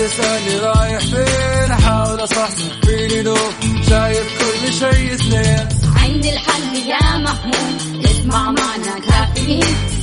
[0.00, 1.72] تسألني رايح فين.
[1.72, 3.36] أحاول أصحصح فيني لو
[3.88, 5.68] شايف كل شيء اثنين.
[5.96, 9.99] عندي الحل يا محمود اسمع معنا كافيين.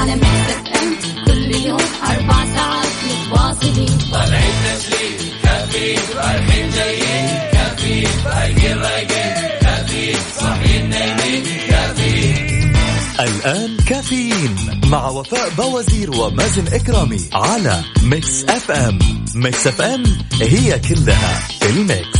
[0.00, 0.96] على مكتب ام
[1.26, 3.98] كل يوم أربع ساعات متواصلين.
[4.12, 5.32] طالعين تسليم.
[5.42, 7.28] كافيين رايحين جايين.
[7.52, 11.44] كافيين رايقين رايقين كافيين صاحيين نايمين.
[11.68, 12.74] كافيين
[13.20, 18.98] الآن كافيين مع وفاء بوازير ومازن إكرامي على Mix FM.
[19.34, 20.02] Mix FM
[20.42, 22.19] هي كلها في ال mix.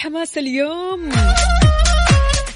[0.00, 1.10] الحماس اليوم؟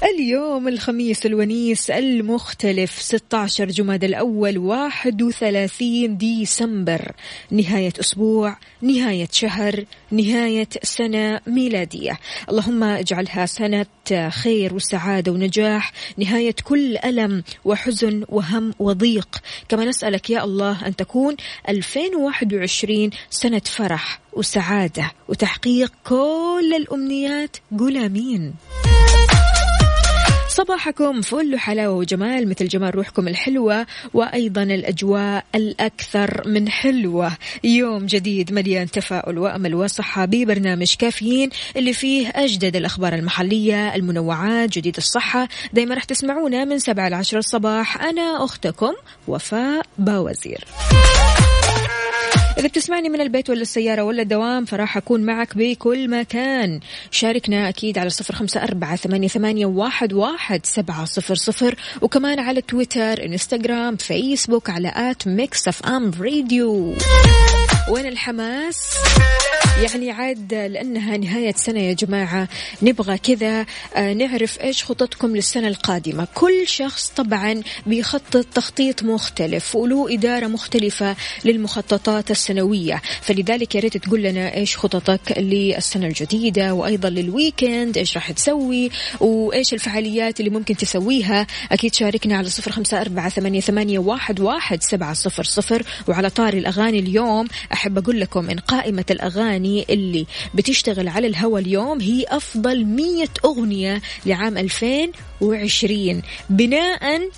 [0.03, 7.11] اليوم الخميس الونيس المختلف 16 جماد الأول 31 ديسمبر.
[7.51, 12.19] نهاية أسبوع نهاية شهر نهاية سنة ميلادية.
[12.49, 13.85] اللهم اجعلها سنة
[14.29, 19.37] خير وسعادة ونجاح نهاية كل ألم وحزن وهم وضيق.
[19.69, 21.35] كما نسألك يا الله أن تكون
[21.69, 27.57] 2021 سنة فرح وسعادة وتحقيق كل الأمنيات.
[27.79, 28.53] قول آمين.
[30.55, 37.31] صباحكم فل وحلاوة وجمال مثل جمال روحكم الحلوة وأيضا الأجواء الأكثر من حلوة.
[37.63, 44.97] يوم جديد مليان تفاؤل وأمل وصحة ببرنامج كافيين اللي فيه أجدد الأخبار المحلية المنوعات جديد
[44.97, 45.47] الصحة.
[45.73, 48.01] دايما راح تسمعونا من سبعة لعشرة الصباح.
[48.03, 48.93] أنا أختكم
[49.27, 50.65] وفاء باوزير.
[52.65, 56.79] إذا بتسمعني من البيت ولا السيارة ولا الدوام فراح أكون معك بكل مكان.
[57.11, 61.75] شاركنا أكيد على صفر خمسة أربعة ثمانية, ثمانية واحد, واحد سبعة صفر صفر.
[62.01, 66.93] وكمان على تويتر إنستغرام فيسبوك على at Mix FM Radio.
[67.91, 68.81] وين الحماس؟
[69.83, 72.47] يعني عاد لأنها نهاية سنة يا جماعة.
[72.81, 73.65] نبغى كذا
[73.95, 76.27] آه، نعرف إيش خططكم للسنة القادمة.
[76.33, 81.15] كل شخص طبعا بيخطط تخطيط مختلف وله إدارة مختلفة
[81.45, 83.01] للمخططات السنوية.
[83.21, 88.89] فلذلك يا ريت تقول لنا إيش خططك للسنة الجديدة وأيضا لل weekend إيش راح تسوي
[89.19, 91.47] وإيش الفعاليات اللي ممكن تسويها.
[91.71, 95.83] أكيد شاركنا على صفر خمسة أربعة ثمانية, ثمانية واحد, واحد سبعة صفر صفر.
[96.07, 101.59] وعلى طاري الأغاني اليوم أحب أقول لكم إن قائمة الأغاني الأغاني اللي بتشتغل على الهوا
[101.59, 107.29] اليوم هي أفضل مية أغنية لعام 2020 بناء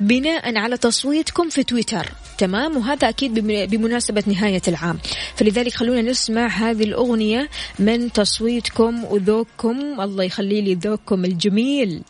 [0.00, 2.12] بناء على تصويتكم في تويتر.
[2.38, 3.34] تمام؟ وهذا أكيد
[3.70, 4.98] بمناسبة نهاية العام.
[5.36, 7.48] فلذلك خلونا نسمع هذه الأغنية
[7.78, 10.00] من تصويتكم وذوقكم.
[10.00, 12.02] الله يخلي لي ذوقكم الجميل.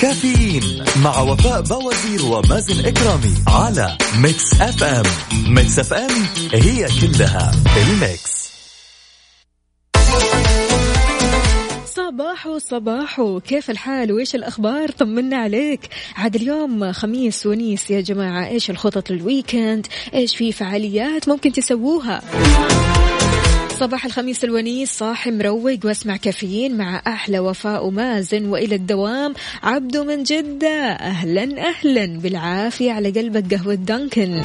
[0.00, 5.02] كافيين مع وفاء بوازير ومازن إكرامي على Mix FM.
[5.54, 6.10] Mix FM
[6.52, 8.48] هي كلها ال mix.
[11.96, 15.80] صباحو صباحو كيف الحال؟ وإيش الأخبار؟ طمنا عليك.
[16.16, 18.48] عاد اليوم خميس ونيس يا جماعة.
[18.48, 22.22] إيش الخطط لل weekend إيش في فعاليات ممكن تسووها؟
[23.80, 29.34] صباح الخميس الونيس صاحي مروق واسمع كافيين مع أحلى وفاء ومازن وإلى الدوام.
[29.62, 34.42] عبدو من جدة أهلا أهلا بالعافية على قلبك قهوة دانكن.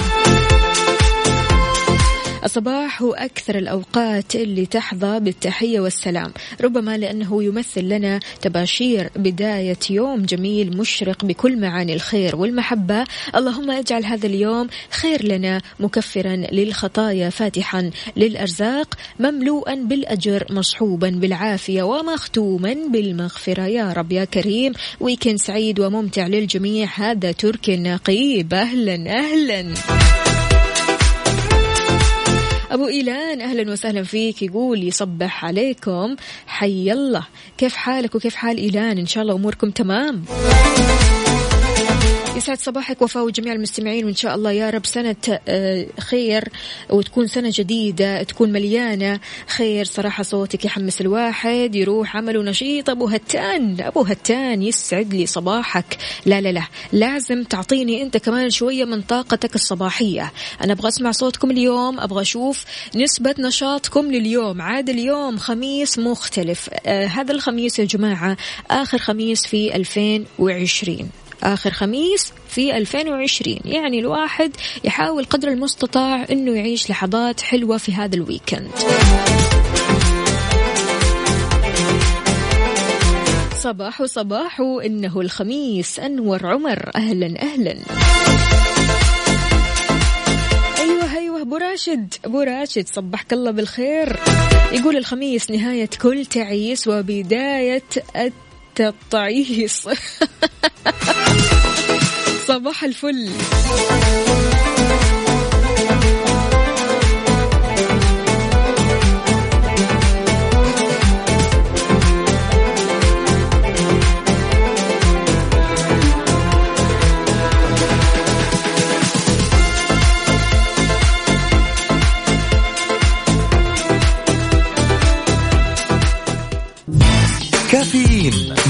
[2.44, 6.34] الصباح هو أكثر الأوقات اللي تحظى بالتحية والسلام.
[6.62, 13.04] ربما لأنه يمثل لنا تباشير بداية يوم جميل مشرق بكل معاني الخير والمحبة.
[13.36, 22.76] اللهم اجعل هذا اليوم خير لنا مكفرا للخطايا فاتحا للأرزاق مملوءا بالأجر مصحوبا بالعافية ومختوما
[22.92, 23.66] بالمغفرة.
[23.66, 26.90] يا رب يا كريم ويكند سعيد وممتع للجميع.
[26.96, 28.54] هذا تركي النقيب.
[28.54, 29.74] أهلا أهلا.
[32.74, 34.42] أبو إيلان أهلا وسهلا فيك.
[34.42, 36.16] يقول يصبح عليكم.
[36.48, 37.28] حي الله.
[37.58, 40.26] كيف حالك وكيف حال إيلان؟ إن شاء الله أموركم تمام.
[42.36, 45.16] يسعد صباحك وفاء وجميع المستمعين وإن شاء الله يا رب سنة
[45.48, 46.50] آه، خير
[46.90, 49.86] وتكون سنة جديدة تكون مليانة خير.
[49.86, 52.90] صراحة صوتك يحمس الواحد يروح عمله نشيط.
[52.90, 55.98] أبو هتان أبو هتان يسعد لي صباحك.
[56.26, 60.32] لا لا لا لازم تعطيني أنت كمان شوية من طاقتك الصباحية.
[60.64, 62.66] أنا أبغى أسمع صوتكم اليوم أبغى أشوف
[62.96, 64.62] نسبة نشاطكم لليوم.
[64.62, 66.70] عاد اليوم خميس مختلف.
[66.86, 68.38] آه هذا الخميس يا جماعة
[68.72, 71.10] آخر خميس في 2020
[71.44, 74.52] آخر خميس في 2020 يعني الواحد
[74.84, 78.72] يحاول قدر المستطاع أنه يعيش لحظات حلوة في هذا الويكند.
[83.60, 86.00] صباح صباح إنه الخميس.
[86.00, 87.76] أنور عمر أهلا أهلا.
[90.80, 92.14] أيوة أيوة أبو راشد.
[92.26, 94.20] أبو راشد صبحك الله بالخير.
[94.72, 97.84] يقول الخميس نهاية كل تعيس وبداية
[98.16, 98.34] الت...
[98.74, 99.88] وبدايه التطعيس
[102.48, 103.30] صباح الفل.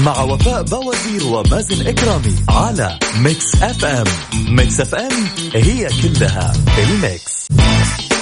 [0.04, 4.04] مع وفاء بوازير ومازن إكرامي على Mix FM
[4.48, 7.48] Mix FM هي كلها ال mix.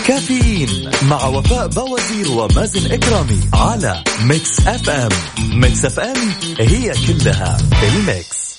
[0.07, 5.09] كافيين مع وفاء بوازير ومازن إكرامي على Mix FM
[5.39, 6.17] Mix FM
[6.59, 8.53] هي كلها ال mix.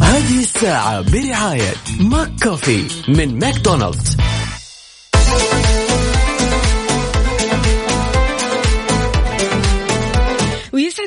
[0.00, 4.16] هذه الساعة برعاية McCoffee من ماكدونالدز.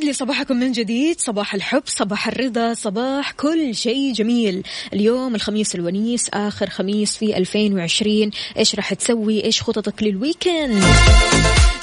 [0.07, 1.19] لي صباحكم من جديد.
[1.19, 4.63] صباح الحب صباح الرضا صباح كل شيء جميل.
[4.93, 10.83] اليوم الخميس الونيس آخر خميس في 2020 إيش راح تسوي؟ إيش خططك للويكند؟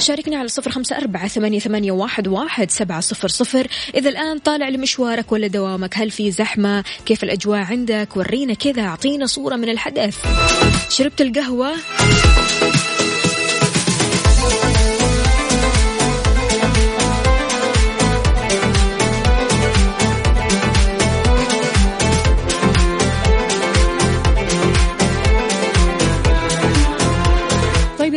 [0.00, 3.66] شاركنا على صفر خمسة أربعة ثمانية, ثمانية واحد, واحد سبعة صفر صفر.
[3.94, 9.26] إذا الآن طالع لمشوارك ولا دوامك هل في زحمة؟ كيف الأجواء عندك؟ ورينا كذا أعطينا
[9.26, 10.18] صورة من الحدث.
[10.88, 11.74] شربت القهوة؟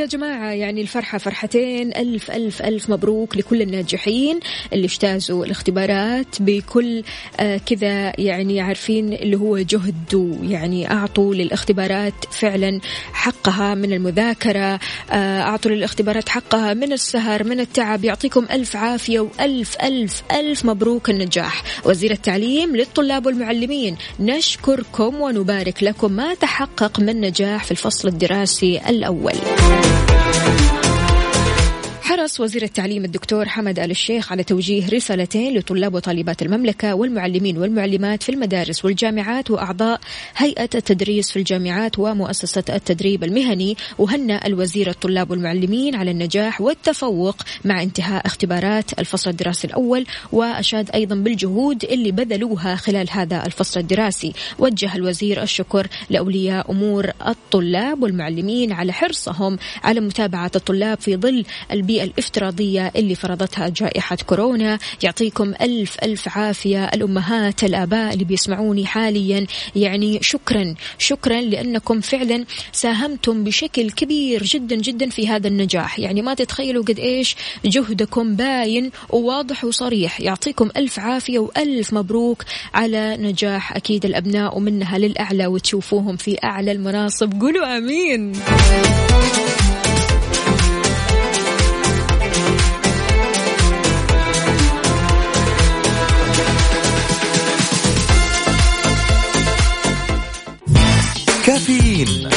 [0.07, 4.39] جماعة يعني الفرحة فرحتين ألف ألف ألف مبروك لكل الناجحين
[4.73, 7.03] اللي اجتازوا الاختبارات بكل
[7.39, 12.79] آه كذا يعني عارفين اللي هو جهد ويعني أعطوا للاختبارات فعلا
[13.13, 14.79] حقها من المذاكرة
[15.11, 21.09] آه أعطوا للاختبارات حقها من السهر من التعب يعطيكم ألف عافية وألف ألف ألف مبروك
[21.09, 21.63] النجاح.
[21.85, 29.33] وزير التعليم للطلاب والمعلمين نشكركم ونبارك لكم ما تحقق من نجاح في الفصل الدراسي الأول.
[30.33, 30.66] Thank you.
[32.07, 38.23] حرص وزير التعليم الدكتور حمد آل الشيخ على توجيه رسالتين لطلاب وطالبات المملكة والمعلمين والمعلمات
[38.23, 39.99] في المدارس والجامعات وأعضاء
[40.37, 47.81] هيئة التدريس في الجامعات ومؤسسة التدريب المهني وهنأ الوزير الطلاب والمعلمين على النجاح والتفوق مع
[47.83, 54.33] انتهاء اختبارات الفصل الدراسي الأول وأشاد أيضا بالجهود اللي بذلوها خلال هذا الفصل الدراسي.
[54.59, 61.96] وجه الوزير الشكر لأولياء أمور الطلاب والمعلمين على حرصهم على متابعة الطلاب في ظل البيئة
[62.03, 64.79] الافتراضية اللي فرضتها جائحة كورونا.
[65.03, 66.85] يعطيكم ألف ألف عافية.
[66.85, 70.75] الأمهات الآباء اللي بيسمعوني حاليا يعني شكرا.
[70.97, 75.99] شكرا لأنكم فعلا ساهمتم بشكل كبير جدا جدا في هذا النجاح.
[75.99, 77.35] يعني ما تتخيلوا قد إيش
[77.65, 80.21] جهدكم باين وواضح وصريح.
[80.21, 82.43] يعطيكم ألف عافية وألف مبروك
[82.73, 87.41] على نجاح أكيد الأبناء ومنها للأعلى وتشوفوهم في أعلى المناصب.
[87.41, 88.33] قولوا آمين.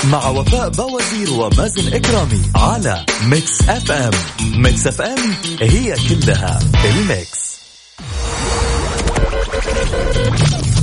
[0.05, 4.11] مع وفاء باوزير ومازن إكرامي على Mix FM
[4.57, 7.51] Mix FM هي كلها ال mix.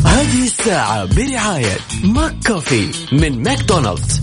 [0.05, 4.21] هذه الساعة برعاية ماك كوفي من ماكدونالدز.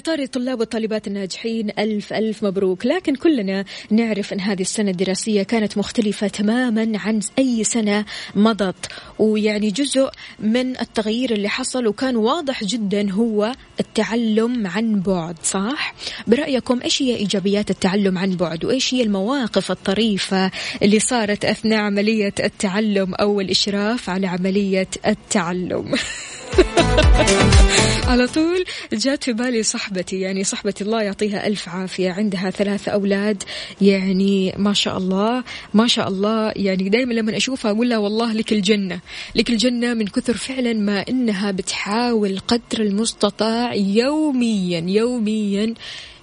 [0.00, 2.86] طاري الطلاب والطالبات الناجحين ألف ألف مبروك.
[2.86, 8.04] لكن كلنا نعرف أن هذه السنة الدراسية كانت مختلفة تماما عن أي سنة
[8.34, 8.86] مضت.
[9.18, 15.94] ويعني جزء من التغيير اللي حصل وكان واضح جدا هو التعلم عن بعد صح؟
[16.26, 20.50] برأيكم إيش هي إيجابيات التعلم عن بعد؟ وإيش هي المواقف الطريفة
[20.82, 25.94] اللي صارت أثناء عملية التعلم أو الإشراف على عملية التعلم؟
[28.10, 33.42] على طول جات في بالي صاحبتي يعني صاحبتي الله يعطيها ألف عافية عندها ثلاثة أولاد
[33.80, 38.52] يعني ما شاء الله ما شاء الله يعني دائما لما أشوفها أقول لها والله لك
[38.52, 39.00] الجنة
[39.34, 45.74] لك الجنة من كثر فعلا ما إنها بتحاول قدر المستطاع يوميا يوميا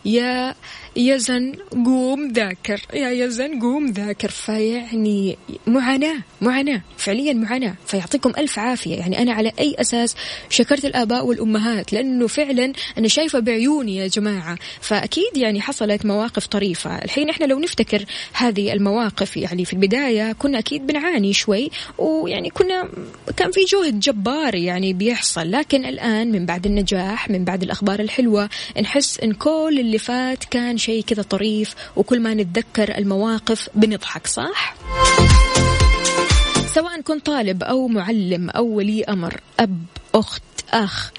[0.05, 0.55] يا
[0.97, 1.53] يزن
[1.85, 5.37] قوم ذاكر يا يزن قوم ذاكر فيعني
[5.67, 8.95] معاناة معاناة فعليا معاناة فيعطيكم ألف عافية.
[8.95, 10.15] يعني أنا على أي أساس
[10.49, 14.57] شكرت الآباء والأمهات لأنه فعلا أنا شايفة بعيوني يا جماعة.
[14.81, 16.95] فأكيد يعني حصلت مواقف طريفة.
[16.97, 22.89] الحين إحنا لو نفتكر هذه المواقف يعني في البداية كنا أكيد بنعاني شوي ويعني كنا
[23.37, 25.51] كان في جهد جبار يعني بيحصل.
[25.51, 28.49] لكن الآن من بعد النجاح من بعد الأخبار الحلوة
[28.81, 34.75] نحس إن كل اللي فات كان شيء كذا طريف وكل ما نتذكر المواقف بنضحك صح؟
[36.75, 41.11] سواء كنت طالب أو معلم أو ولي أمر أب أخت أخ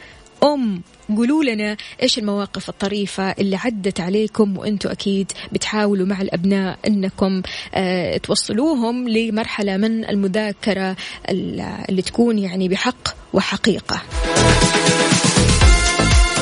[0.43, 0.83] أم
[1.17, 7.43] قولوا لنا إيش المواقف الطريفة اللي عدت عليكم وأنتم أكيد بتحاولوا مع الأبناء أنكم
[7.75, 10.97] آه توصلوهم لمرحلة من المذاكرة
[11.29, 14.03] اللي تكون يعني بحق وحقيقة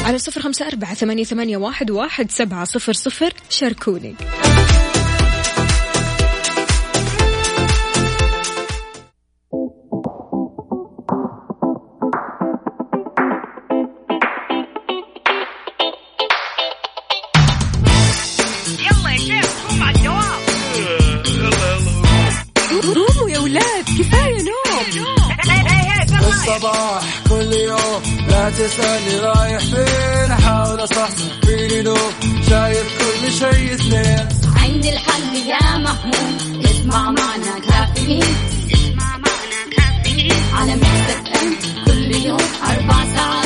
[0.06, 3.32] على صفر خمسة أربعة ثمانية, ثمانية واحد, واحد سبعة صفر صفر.
[3.50, 4.14] شاركوني.
[26.46, 28.15] الصباح كل يوم.
[28.46, 31.96] لا تسألني رايح فين أحاول أصحصح فيني لو
[32.48, 38.22] شايف كل شيء سنين عندي الحل يا محمود اسمع معنا كافيين.
[38.74, 40.32] اسمع معنا كافيين.
[40.54, 41.24] على مكتب
[41.86, 42.38] كل يوم
[42.70, 43.45] أربع ساعات.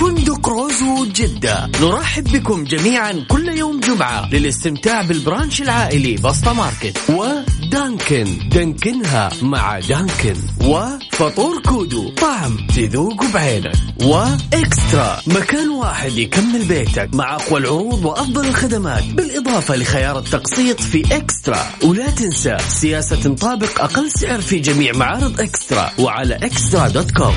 [0.00, 1.70] فندق روزوود جدة.
[1.80, 9.78] نرحب بكم جميعا كل يوم جمعة للاستمتاع بال brunch العائلي بسطة ماركت ودانكن دانكنها مع
[9.78, 10.36] دانكن.
[10.60, 13.72] وفطور كودو طعم تذوق بعينك.
[14.02, 19.04] وإكسترا مكان واحد يكمل بيتك مع أقوى العروض وأفضل الخدمات.
[19.04, 21.66] بالإضافة لخيار التقسيط في إكسترا.
[21.84, 27.34] ولا تنسى سياسة تنطابق أقل سعر في جميع معارض إكسترا وعلى إكسترا دوت كوم.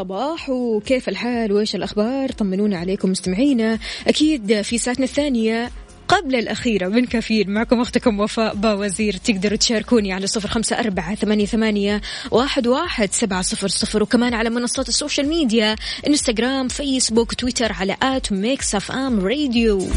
[0.00, 3.78] الصباح وكيف الحال وإيش الأخبار؟ طمنونا عليكم مستمعينا.
[4.06, 5.70] أكيد في ساعتنا الثانية
[6.08, 11.46] قبل الأخيرة من كافيين معكم أختكم وفاء باوزير تقدروا تشاركوني على صفر خمسة أربعة ثمانية,
[11.46, 14.02] ثمانية واحد, واحد سبعة صفر صفر.
[14.02, 15.76] وكمان على منصات ال social media
[16.06, 19.88] إنستغرام فيسبوك تويتر على at Mix FM Radio.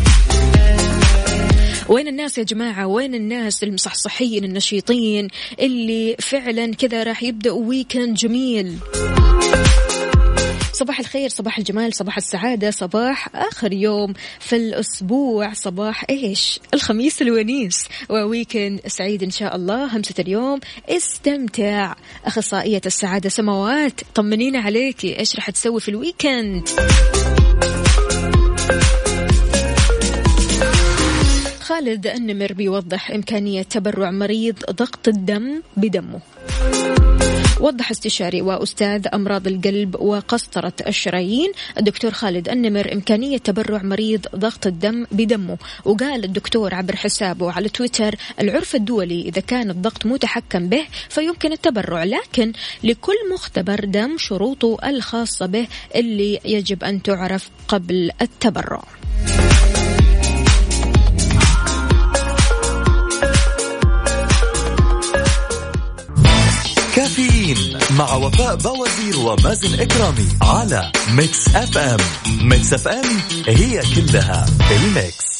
[1.90, 5.28] وين الناس يا جماعة؟ وين الناس المصحصحين النشيطين
[5.60, 8.78] اللي فعلا كذا راح يبدأوا weekend جميل؟
[10.84, 15.54] صباح الخير صباح الجمال صباح السعادة صباح آخر يوم في الأسبوع.
[15.54, 17.88] صباح إيش؟ الخميس الونيس.
[18.10, 19.98] و weekend سعيد إن شاء الله.
[19.98, 20.60] همسة اليوم
[20.90, 21.96] استمتع.
[22.25, 25.20] أخصائية السعادة سماوات طمنينا عليكي.
[25.20, 26.70] إيش راح تسوي في ال weekend
[31.62, 36.20] خالد النمر بيوضح إمكانية تبرع مريض ضغط الدم بدمه.
[37.60, 45.06] وضح استشاري وأستاذ أمراض القلب وقسطرة الشرايين الدكتور خالد النمر إمكانية تبرع مريض ضغط الدم
[45.12, 45.58] بدمه.
[45.86, 52.04] وقال الدكتور عبر حسابه على تويتر العرف الدولي إذا كان الضغط متحكم به فيمكن التبرع
[52.04, 58.84] لكن لكل مختبر دم شروطه الخاصة به اللي يجب أن تعرف قبل التبرع.
[67.98, 71.98] مع وفاء باوزير ومازن إكرامي على Mix FM.
[72.42, 75.34] Mix FM هي كلها ال mix.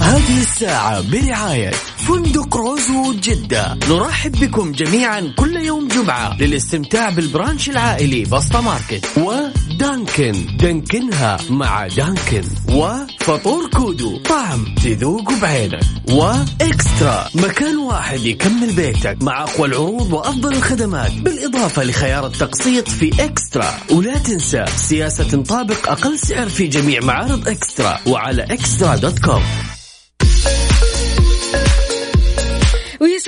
[0.00, 1.70] هذه الساعة برعاية
[2.08, 3.78] فندق روزوود جدة.
[3.88, 9.06] نرحب بكم جميعا كل يوم جمعة للاستمتاع بال brunch العائلي بسطة ماركت.
[9.16, 10.56] ودانكن.
[10.56, 12.42] دانكنها مع دانكن.
[12.68, 14.18] وفطور كودو.
[14.18, 15.80] طعم تذوق بعينك.
[16.10, 17.28] وإكسترا.
[17.34, 21.12] مكان واحد يكمل بيتك مع أقوى العروض وأفضل الخدمات.
[21.12, 23.74] بالإضافة لخيار التقسيط في إكسترا.
[23.92, 27.98] ولا تنسى سياسة تنطابق أقل سعر في جميع معارض إكسترا.
[28.06, 29.42] وعلى إكسترا دوت كوم.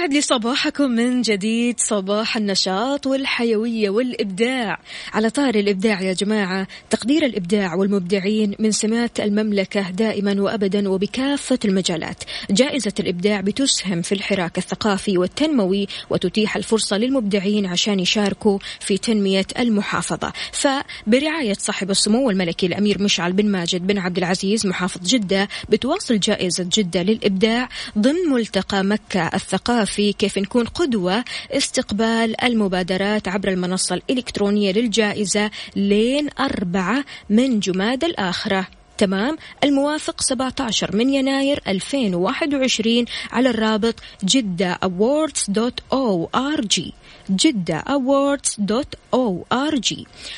[0.01, 4.81] ويسعد لي صباحكم من جديد صباح النشاط والحيوية والإبداع.
[5.13, 12.25] على طار الإبداع يا جماعة تقدير الإبداع والمبدعين من سمات المملكة دائما وأبدا وبكافة المجالات.
[12.51, 20.33] جائزة الإبداع بتسهم في الحراك الثقافي والتنموي وتتيح الفرصة للمبدعين عشان يشاركوا في تنمية المحافظة.
[20.53, 26.67] فبرعاية صاحب السمو الملكي الأمير مشعل بن ماجد بن عبد العزيز محافظ جدة بتواصل جائزة
[26.73, 34.73] جدة للإبداع ضمن ملتقى مكة الثقافي الثقافي كيف نكون قدوة استقبال المبادرات عبر المنصة الإلكترونية
[34.73, 38.67] للجائزة لين أربعة من جماد الآخرة.
[38.99, 43.95] تمام؟ الموافق 17 من يناير 2021 على الرابط
[44.25, 46.81] جدة awards.org
[47.31, 49.95] جدة awards.org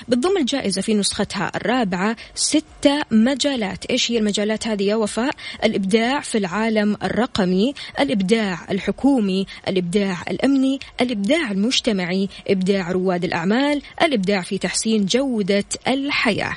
[0.08, 3.86] بتضم الجائزة في نسختها الرابعة ستة مجالات.
[3.86, 5.34] إيش هي المجالات هذه يا وفاء؟
[5.64, 14.58] الإبداع في العالم الرقمي الإبداع الحكومي الإبداع الأمني الإبداع المجتمعي إبداع رواد الأعمال الإبداع في
[14.58, 16.56] تحسين جودة الحياة.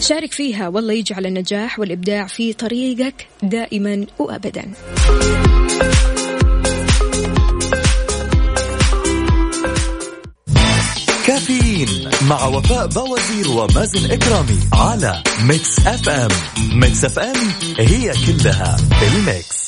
[0.00, 4.72] شارك فيها والله يجعل النجاح والإبداع في طريقك دائما وأبدا.
[11.74, 16.28] كافيين مع وفاء باوزير ومازن إكرامي على Mix FM.
[16.72, 17.36] Mix FM
[17.78, 19.64] هي كلها ال mix.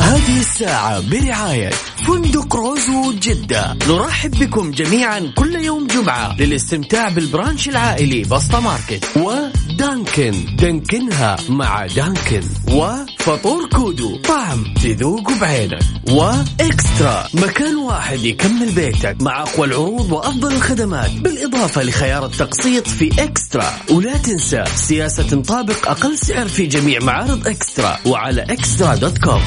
[0.00, 1.70] هذه الساعة برعاية
[2.06, 3.76] فندق روزوود جدة.
[3.88, 11.86] نرحب بكم جميعا كل يوم جمعة للاستمتاع بال brunch العائلي بسطة ماركت ودانكن دانكنها مع
[11.86, 14.16] دانكن وفطور كودو.
[14.16, 15.78] طعم تذوق بعينك.
[16.10, 21.10] وإكسترا مكان واحد يكمل بيتك مع أقوى العروض وأفضل الخدمات.
[21.10, 23.70] بالإضافة لخيار التقسيط في إكسترا.
[23.90, 29.42] ولا تنسى سياسة تطابق أقل سعر في جميع معارض إكسترا وعلى إكسترا dot com.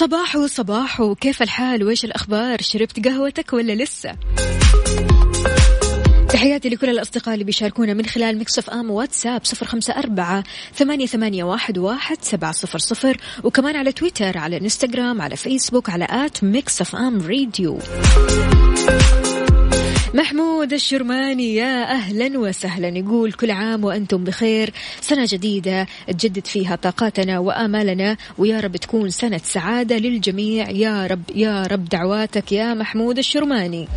[0.00, 4.16] صباحو صباحو كيف الحال؟ وإيش الأخبار؟ شربت قهوتك ولا لسه؟
[6.28, 11.44] تحياتي لكل الأصدقاء اللي بيشاركونا من خلال Mix FM واتساب صفر خمسة أربعة ثمانية, ثمانية
[11.44, 16.96] واحد, واحد سبعة صفر صفر وكمان على تويتر على إنستغرام على فيسبوك على at Mix
[16.96, 17.78] FM Radio.
[20.14, 22.88] محمود الشرماني يا أهلا وسهلا.
[22.88, 24.72] يقول كل عام وأنتم بخير.
[25.00, 28.16] سنة جديدة تجدد فيها طاقاتنا وآمالنا.
[28.38, 30.70] ويا رب تكون سنة سعادة للجميع.
[30.70, 33.88] يا رب يا رب دعواتك يا محمود الشرماني.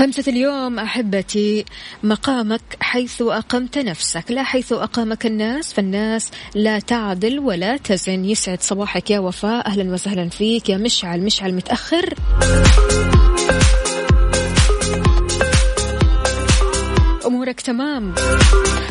[0.00, 1.64] همسة اليوم أحبتي
[2.02, 4.24] مقامك حيث أقمت نفسك.
[4.30, 8.24] لا حيث أقامك الناس فالناس لا تعدل ولا تزن.
[8.24, 9.66] يسعد صباحك يا وفاء.
[9.66, 11.20] أهلا وسهلا فيك يا مشعل.
[11.20, 12.14] مشعل متأخر.
[17.52, 18.14] أمورك تمام.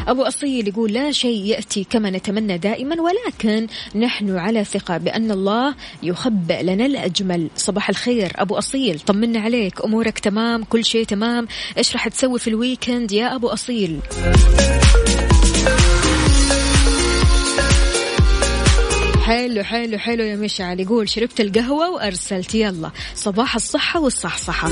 [0.08, 5.76] أبو أصيل يقول لا شيء يأتي كما نتمنى دائما ولكن نحن على ثقة بأن الله
[6.04, 7.50] يخبئ لنا الأجمل.
[7.56, 11.47] صباح الخير أبو أصيل طمنا عليك أمورك تمام كل شيء تمام.
[11.78, 14.00] إيش راح تسوي في الويكند يا أبو أصيل
[19.21, 20.80] حلو حلو حلو يا مشعل.
[20.80, 22.91] يقول شربت القهوة وأرسلت يلا.
[23.15, 24.69] صباح الصحة والصحصحة.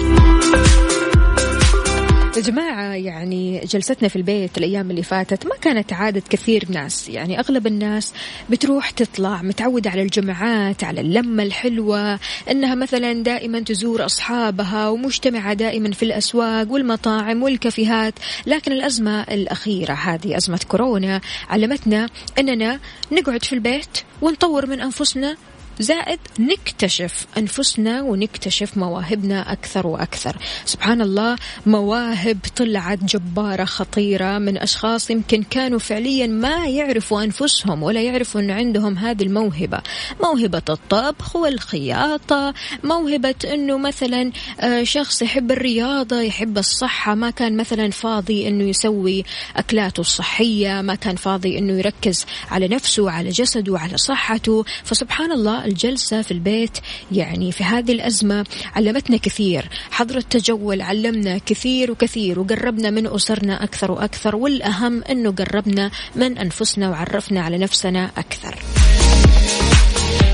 [2.40, 7.10] يا جماعة يعني جلستنا في البيت الأيام اللي فاتت ما كانت عادة كثير ناس.
[7.10, 8.14] يعني أغلب الناس
[8.50, 12.20] بتروح تطلع متعودة على الجمعات على اللمة الحلوة
[12.52, 18.14] أنها مثلا دائما تزور أصحابها ومجتمعة دائما في الأسواق والمطاعم والكافيهات.
[18.46, 22.80] لكن الأزمة الأخيرة هذه أزمة كورونا علمتنا أننا
[23.12, 25.38] نقعد في البيت ونطور من أنفسنا
[25.80, 30.36] زائد نكتشف أنفسنا ونكتشف مواهبنا أكثر وأكثر.
[30.66, 38.02] سبحان الله مواهب طلعت جبارة خطيرة من أشخاص يمكن كانوا فعليا ما يعرفوا أنفسهم ولا
[38.02, 39.82] يعرفوا أن عندهم هذه الموهبة.
[40.24, 47.16] موهبة الطبخ والخياطة موهبة أنه مثلا آه، شخص يحب الرياضة يحب الصحة.
[47.16, 49.24] ما كان مثلا فاضي أنه يسوي
[49.56, 50.82] أكلاته الصحية.
[50.82, 54.66] ما كان فاضي أنه يركز على نفسه على جسده على صحته.
[54.84, 56.78] فسبحان الله الجلسة في البيت.
[57.12, 63.92] يعني في هذه الأزمة علمتنا كثير حظر التجول علمنا كثير وكثير وقربنا من أسرنا أكثر
[63.92, 68.56] وأكثر والأهم أنه قربنا من أنفسنا وعرفنا على نفسنا أكثر.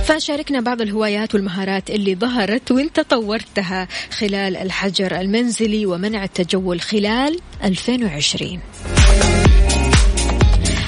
[0.05, 3.87] فشاركنا بعض الهوايات والمهارات اللي ظهرت وانت طورتها
[4.19, 8.59] خلال الحجر المنزلي ومنع التجول خلال 2020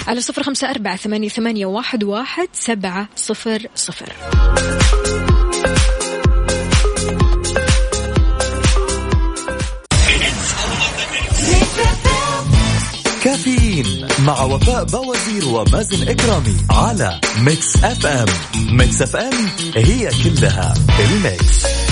[0.07, 4.13] على صفر خمسة أربعة ثمانية, ثمانية واحد, واحد سبعة صفر صفر.
[13.23, 18.25] كافيين مع وفاء باوزير ومازن إكرامي على Mix FM.
[18.55, 21.86] Mix FM هي كلها ال mix.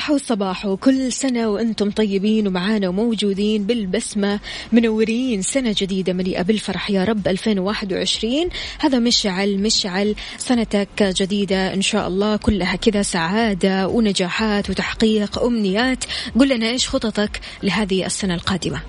[0.00, 4.40] صباحو صباحو كل سنة وأنتم طيبين ومعانا وموجودين بالبسمة
[4.72, 12.08] منورين سنة جديدة مليئة بالفرح يا رب 2021 هذا مشعل مشعل سنتك جديدة إن شاء
[12.08, 16.04] الله كلها كذا سعادة ونجاحات وتحقيق أمنيات.
[16.40, 18.80] قل لنا إيش خططك لهذه السنة القادمة.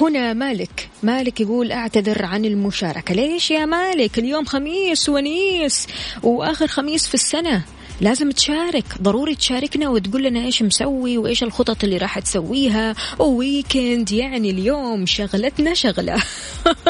[0.00, 0.88] أخونا مالك.
[1.02, 3.14] مالك يقول أعتذر عن المشاركة.
[3.14, 5.86] ليش يا مالك؟ اليوم خميس ونيس
[6.22, 7.62] وآخر خميس في السنة.
[8.00, 8.84] لازم تشارك.
[9.02, 12.94] ضروري تشاركنا وتقول لنا إيش مسوي وإيش الخطط اللي راح تسويها.
[13.18, 16.22] ويكند يعني اليوم شغلتنا شغلة.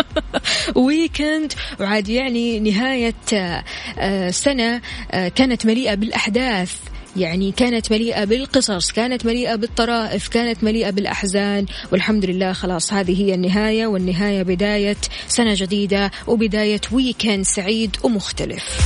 [0.85, 3.15] ويكند وعاد يعني نهاية
[3.99, 6.77] آه، سنة آه، كانت مليئة بالأحداث.
[7.17, 13.35] يعني كانت مليئة بالقصص كانت مليئة بالطرائف كانت مليئة بالأحزان والحمد لله خلاص هذه هي
[13.35, 14.97] النهاية والنهاية بداية
[15.29, 18.81] سنة جديدة وبداية ويكند سعيد ومختلف.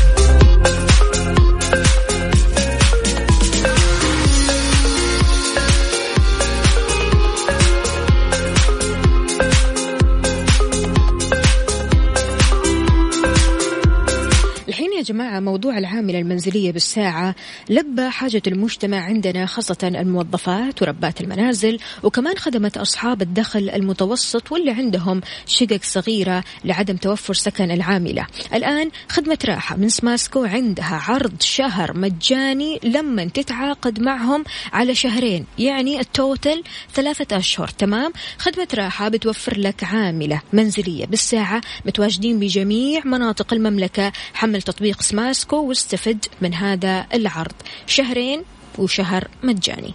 [15.04, 17.34] جماعة موضوع العاملة المنزلية بالساعة
[17.70, 25.20] لبى حاجة المجتمع عندنا خاصة الموظفات وربات المنازل وكمان خدمة أصحاب الدخل المتوسط واللي عندهم
[25.46, 28.26] شقق صغيرة لعدم توفر سكن العاملة.
[28.54, 36.00] الآن خدمة راحة من سماسكو عندها عرض شهر مجاني لما تتعاقد معهم على شهرين يعني
[36.00, 36.62] التوتل
[36.94, 37.68] ثلاثة أشهر.
[37.68, 45.02] تمام؟ خدمة راحة بتوفر لك عاملة منزلية بالساعة متواجدين بجميع مناطق المملكة حمل تطبيق تطبيق
[45.02, 47.52] سماسكو واستفد من هذا العرض.
[47.86, 48.42] شهرين
[48.78, 49.94] وشهر مجاني.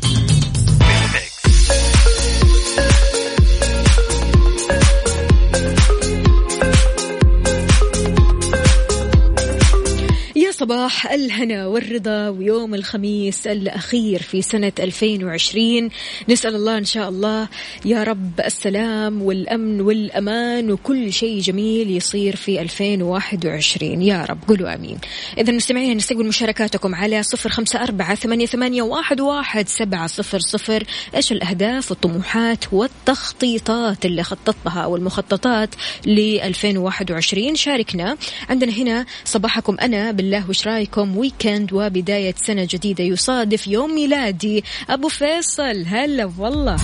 [10.61, 15.89] صباح الهنا والرضا ويوم الخميس الأخير في سنة 2020
[16.29, 17.47] نسأل الله إن شاء الله
[17.85, 24.97] يا رب السلام والأمن والأمان وكل شيء جميل يصير في 2021 يا رب قولوا أمين.
[25.37, 28.81] إذا مستمعين نستقبل مشاركاتكم على صفر خمسة أربعة ثمانية,
[29.21, 30.83] واحد سبعة صفر صفر.
[31.15, 35.69] إيش الأهداف والطموحات والتخطيطات اللي خططتها أو المخططات
[36.05, 38.17] ل 2021 شاركنا.
[38.49, 44.63] عندنا هنا صباحكم أنا بالله وش رايكم ويكند وبداية سنة جديدة يصادف يوم ميلادي.
[44.89, 46.77] أبو فيصل هلا والله.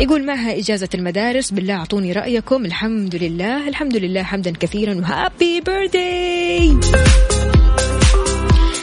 [0.00, 2.64] يقول معها إجازة المدارس؟ بالله أعطوني رأيكم.
[2.64, 6.76] الحمد لله الحمد لله حمدا كثيرا وهابي بيرثدي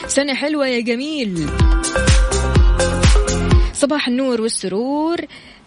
[0.06, 1.46] سنة حلوة يا جميل.
[3.72, 5.16] صباح النور والسرور.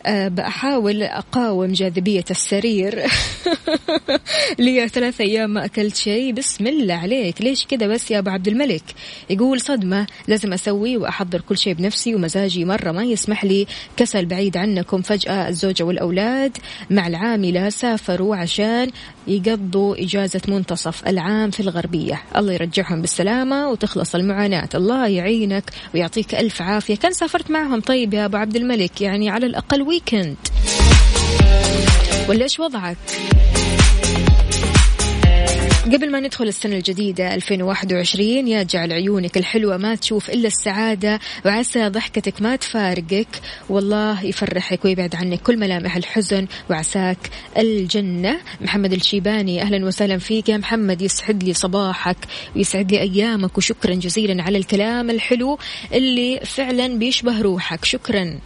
[0.08, 3.04] بحاول أقاوم جاذبية السرير.
[4.60, 6.34] لي ثلاث أيام ما أكلت شيء.
[6.34, 7.42] بسم الله عليك.
[7.42, 8.84] ليش كذا بس يا أبو عبد الملك؟
[9.30, 10.08] يقول صدمة.
[10.28, 13.68] لازم أسوي وأحضر كل شيء بنفسي ومزاجي مرة ما يسمح لي.
[13.98, 15.02] كسل بعيد عنكم.
[15.02, 16.58] فجأة الزوجة والأولاد
[16.90, 18.92] مع العاملة سافروا عشان
[19.28, 22.22] يقضوا إجازة منتصف العام في الغربية.
[22.36, 24.70] الله يرجعهم بالسلامة وتخلص المعاناة.
[24.76, 26.96] الله يعينك ويعطيك ألف عافية.
[26.96, 30.38] كان سافرت معهم طيب يا أبو عبد الملك؟ يعني على الأقل ويكند
[32.30, 32.98] ولا إيش وضعك؟
[35.86, 41.90] قبل ما ندخل السنة الجديدة 2021 يا جعل عيونك الحلوة ما تشوف إلا السعادة وعسى
[41.90, 43.28] ضحكتك ما تفارقك.
[43.70, 47.18] والله يفرحك ويبعد عنك كل ملامح الحزن وعساك
[47.58, 48.40] الجنة.
[48.62, 50.50] محمد الشيباني أهلا وسهلا فيك.
[50.50, 52.18] يا محمد يسعد لي صباحك
[52.56, 55.58] ويسعد لي أيامك وشكرا جزيلا على الكلام الحلو
[55.94, 57.86] اللي فعلا بيشبه روحك.
[57.86, 58.40] شكرا.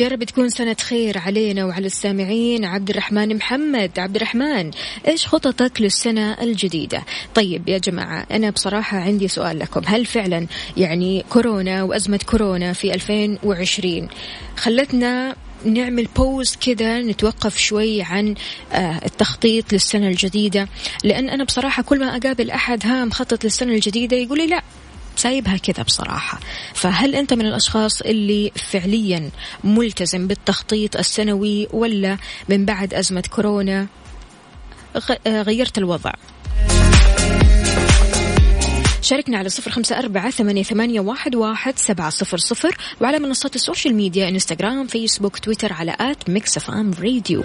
[0.00, 2.64] يا رب تكون سنة خير علينا وعلى السامعين.
[2.64, 4.70] عبد الرحمن محمد عبد الرحمن
[5.08, 7.02] إيش خططك للسنة الجديدة؟
[7.34, 9.82] طيب يا جماعة أنا بصراحة عندي سؤال لكم.
[9.86, 14.08] هل فعلا يعني كورونا وأزمة كورونا في 2020
[14.56, 18.34] خلتنا نعمل بوز كذا نتوقف شوي عن
[18.72, 20.68] آه، التخطيط للسنة الجديدة؟
[21.04, 24.62] لأن أنا بصراحة كل ما أقابل أحد ها مخطط للسنة الجديدة يقول لي لا
[25.16, 26.40] سايبها كذا بصراحة.
[26.74, 29.30] فهل أنت من الأشخاص اللي فعليا
[29.64, 32.18] ملتزم بالتخطيط السنوي ولا
[32.48, 33.86] من بعد أزمة كورونا
[35.26, 36.12] غيرت الوضع؟
[39.02, 41.34] شاركنا على صفر خمسة أربعة ثمانية, واحد,
[41.78, 46.90] سبعة صفر صفر وعلى منصات ال social media إنستغرام فيسبوك تويتر على at Mix FM
[47.02, 47.44] Radio.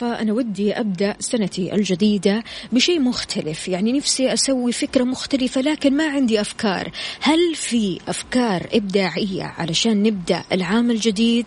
[0.00, 3.68] طيب يا وفاء أنا ودي أبدأ سنتي الجديدة بشيء مختلف.
[3.68, 6.90] يعني نفسي أسوي فكرة مختلفة لكن ما عندي أفكار.
[7.20, 11.46] هل في أفكار إبداعية علشان نبدأ العام الجديد؟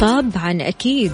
[0.00, 1.12] طبعا أكيد.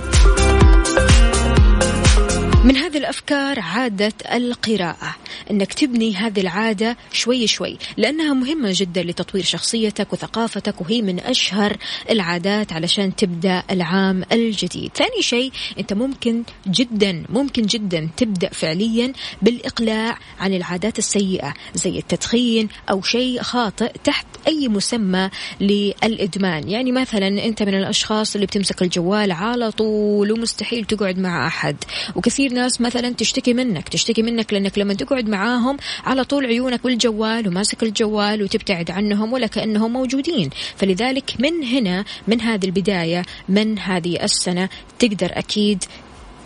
[2.65, 5.17] من هذه الأفكار عاده القراءة.
[5.51, 11.77] إنك تبني هذه العادة شوي شوي لأنها مهمة جدا لتطوير شخصيتك وثقافتك وهي من أشهر
[12.11, 14.91] العادات علشان تبدأ العام الجديد.
[14.95, 22.69] ثاني شيء أنت ممكن جدا ممكن جدا تبدأ فعليا بالإقلاع عن العادات السيئة زي التدخين
[22.91, 26.69] أو شيء خاطئ تحت أي مسمى للإدمان.
[26.69, 31.77] يعني مثلا أنت من الأشخاص اللي بتمسك الجوال على طول ومستحيل تقعد مع أحد
[32.17, 37.49] وكثير ناس مثلا تشتكي منك تشتكي منك لأنك لما تقعد معاهم على طول عيونك بالجوال
[37.49, 40.51] وماسك الجوال وتبتعد عنهم ولا كأنهم موجودين.
[40.77, 45.85] فلذلك من هنا من هذه البداية من هذه السنة تقدر أكيد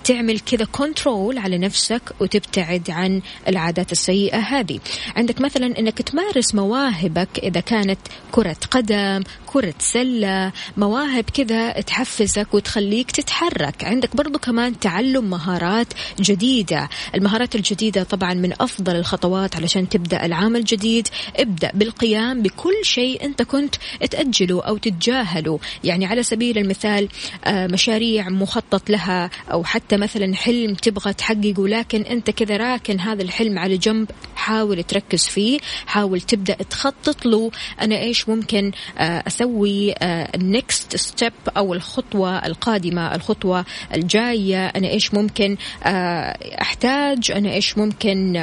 [0.06, 4.78] تعمل كذا كنترول على نفسك وتبتعد عن العادات السيئة هذه.
[5.16, 7.98] عندك مثلا أنك تمارس مواهبك إذا كانت
[8.32, 13.84] كرة قدم كرة سلة مواهب كذا تحفزك وتخليك تتحرك.
[13.84, 15.86] عندك برضو كمان تعلم مهارات
[16.20, 16.88] جديدة.
[17.14, 21.08] المهارات الجديدة طبعا من أفضل الخطوات علشان تبدأ العام الجديد.
[21.36, 23.74] ابدأ بالقيام بكل شيء أنت كنت
[24.10, 25.58] تأجله أو تتجاهله.
[25.84, 27.08] يعني على سبيل المثال
[27.44, 33.22] آه، مشاريع مخطط لها أو حتى مثلا حلم تبغى تحققه لكن أنت كذا راكن هذا
[33.22, 37.50] الحلم على جنب حاول تركز فيه حاول تبدأ تخطط له.
[37.80, 44.66] أنا إيش ممكن آه، أسوي ال next آه، step أو الخطوة القادمة الخطوة الجاية.
[44.66, 48.36] أنا إيش ممكن آه، أحتاج أنا إيش ممكن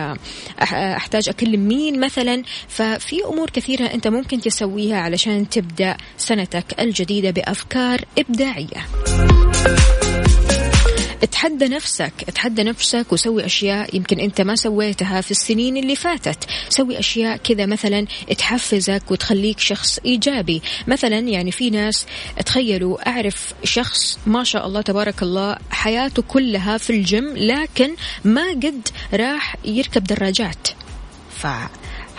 [0.72, 2.44] أحتاج أكلم مين مثلا.
[2.68, 8.88] ففي أمور كثيرة أنت ممكن تسويها علشان تبدأ سنتك الجديدة بأفكار إبداعية.
[11.24, 16.46] اتحدى نفسك اتحدى نفسك وسوي أشياء يمكن أنت ما سويتها في السنين اللي فاتت.
[16.70, 18.06] سوي أشياء كذا مثلا
[18.38, 20.62] تحفزك وتخليك شخص إيجابي.
[20.88, 22.06] مثلا يعني في ناس
[22.46, 28.88] تخيلوا أعرف شخص ما شاء الله تبارك الله حياته كلها في الجيم لكن ما قد
[29.14, 30.68] راح يركب دراجات.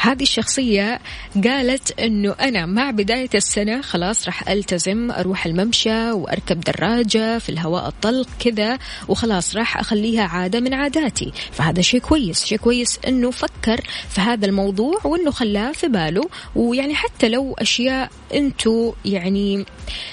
[0.05, 1.01] هذه الشخصية
[1.45, 7.89] قالت أنه أنا مع بداية السنة خلاص راح ألتزم أروح الممشى وأركب دراجة في الهواء
[7.89, 11.33] الطلق كذا وخلاص راح أخليها عادة من عاداتي.
[11.53, 16.29] فهذا شيء كويس شيء كويس أنه فكر في هذا الموضوع وأنه خلاه في باله.
[16.55, 19.65] ويعني حتى لو أشياء أنتوا يعني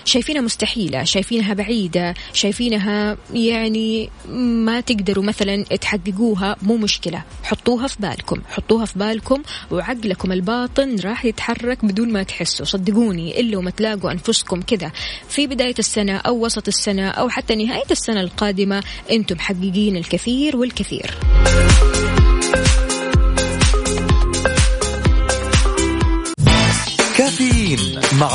[0.06, 7.24] شايفينها مستحيلة شايفينها بعيدة شايفينها يعني ما تقدروا مثلا تحققوها مو مشكلة.
[7.44, 12.66] حطوها في بالكم حطوها في بالكم وعقلكم الباطن راح يتحرك بدون ما تحسوا.
[12.66, 14.92] صدقوني إلا وما تلاقوا أنفسكم كذا.
[15.30, 21.12] في بداية السنة أو وسط السنة أو حتى نهاية السنة القادمة أنتم محققين الكثير والكثير.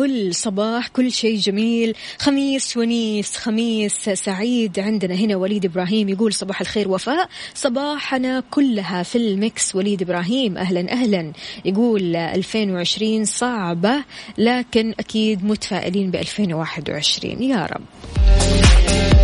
[0.00, 1.94] الفل صباح كل شيء جميل.
[2.18, 7.28] خميس ونيس خميس سعيد عندنا هنا وليد إبراهيم يقول صباح الخير وفاء.
[7.54, 11.32] صباحنا كلها في المكس وليد إبراهيم أهلا أهلا.
[11.64, 14.04] يقول 2020 صعبة
[14.38, 19.17] لكن أكيد متفائلين ب 2021 يا رب.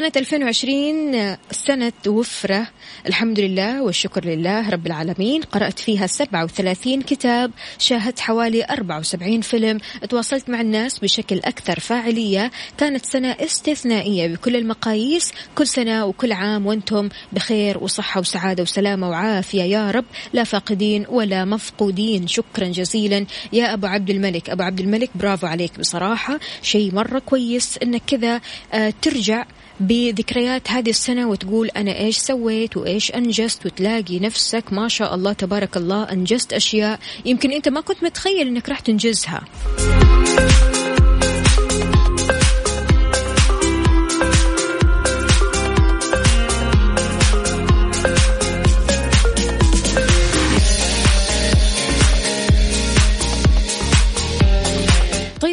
[0.00, 2.66] سنة 2020 سنة وفرة.
[3.06, 5.42] الحمد لله والشكر لله رب العالمين.
[5.42, 9.78] قرأت فيها 37 كتاب شاهدت حوالي 74 فيلم.
[10.08, 12.50] تواصلت مع الناس بشكل أكثر فاعلية.
[12.78, 15.32] كانت سنة استثنائية بكل المقاييس.
[15.54, 19.62] كل سنة وكل عام وأنتم بخير وصحة وسعادة وسلامة وعافية.
[19.62, 22.26] يا رب لا فاقدين ولا مفقودين.
[22.26, 23.26] شكرا جزيلا.
[23.52, 24.50] يا أبو عبد الملك.
[24.50, 26.40] أبو عبد الملك برافو عليك بصراحة.
[26.62, 28.40] شيء مرة كويس أنك كذا
[28.72, 29.44] آه، ترجع
[29.80, 35.76] بذكريات هذه السنة وتقول أنا إيش سويت وإيش أنجزت وتلاقي نفسك ما شاء الله تبارك
[35.76, 39.40] الله أنجزت أشياء يمكن أنت ما كنت متخيل أنك راح تنجزها.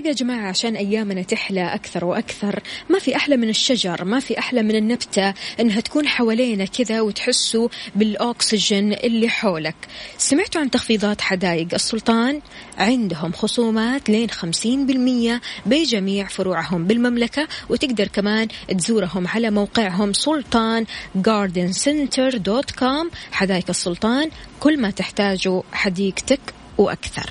[0.08, 4.40] طيب يا جماعة عشان أيامنا تحلى أكثر وأكثر ما في أحلى من الشجر ما في
[4.40, 9.76] أحلى من النبتة أنها تكون حوالينا كذا وتحسوا بالأكسجين اللي حولك.
[10.18, 12.42] سمعتوا عن تخفيضات حدائق؟ السلطان
[12.78, 22.38] عندهم خصومات لين 50% بجميع فروعهم بالمملكة وتقدر كمان تزورهم على موقعهم sultan garden center
[22.38, 26.40] dot com حدائق السلطان كل ما تحتاجه حديقتك
[26.78, 27.30] وأكثر.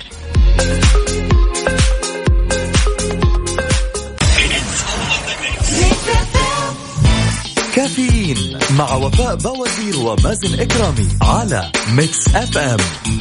[7.77, 12.79] كافيين مع وفاء باوزير ومازن إكرامي على Mix FM.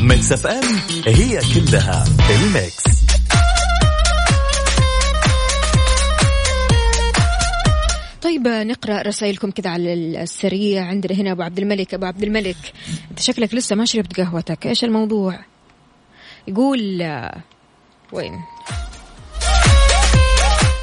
[0.07, 0.63] Mix FM
[1.07, 2.83] هي كلها ال Mix.
[8.21, 11.93] طيب نقرأ رسائلكم كذا على السريع عندنا هنا أبو عبد الملك.
[11.93, 12.73] أبو عبد الملك
[13.11, 15.39] أنت شكلك لسه ما شربت قهوتك إيش الموضوع؟
[16.47, 17.03] يقول
[18.13, 18.39] وين؟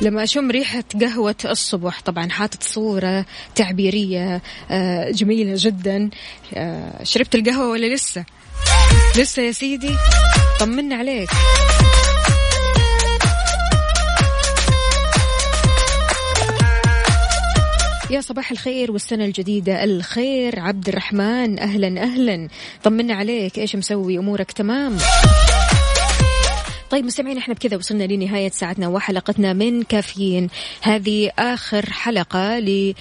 [0.02, 6.10] لما أشم ريحة قهوة الصبح طبعا حاطط صورة تعبيرية آه، جميلة جدا.
[6.54, 8.24] آه، شربت القهوة ولا لسه؟
[9.18, 9.94] لسه يا سيدي؟
[10.60, 11.28] طمنا عليك.
[18.10, 20.60] يا صباح الخير والسنة الجديدة الخير.
[20.60, 22.48] عبد الرحمن أهلا أهلا.
[22.84, 23.58] طمنا عليك.
[23.58, 24.96] إيش مسوي؟ أمورك تمام؟
[26.92, 30.48] طيب مستمعين إحنا بكذا وصلنا لنهاية ساعتنا وحلقتنا من كافيين.
[30.82, 32.94] هذه آخر حلقة ل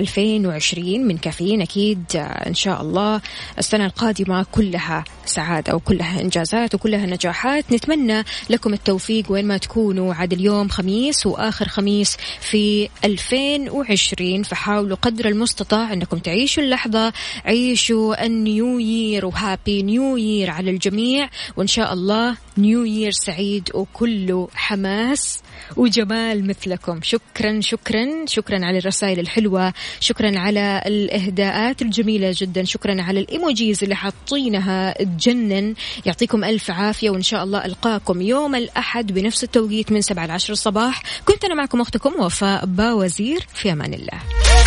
[0.00, 1.60] 2020 من كافيين.
[1.62, 2.18] أكيد آه،
[2.48, 3.20] إن شاء الله
[3.58, 7.72] السنة القادمة كلها سعادة وكلها إنجازات وكلها نجاحات.
[7.72, 10.14] نتمنى لكم التوفيق وين ما تكونوا.
[10.14, 17.12] عاد اليوم خميس وآخر خميس في 2020 فحاولوا قدر المستطاع أنكم تعيشوا اللحظة.
[17.44, 21.30] عيشوا ال new year و happy new year على الجميع.
[21.56, 25.40] وإن شاء الله new year سعيد وكله حماس
[25.76, 27.00] وجمال مثلكم.
[27.02, 28.26] شكرا شكرا.
[28.26, 29.72] شكرا على الرسائل الحلوة.
[30.00, 32.64] شكرا على الإهداءات الجميلة جدا.
[32.64, 35.74] شكرا على ال emojis اللي حاطينها تجنن.
[36.06, 41.02] يعطيكم ألف عافية وإن شاء الله ألقاكم يوم الأحد بنفس التوقيت من سبعة لعشر الصباح.
[41.24, 43.46] كنت أنا معكم أختكم وفاء باوزير.
[43.54, 44.57] في أمان الله.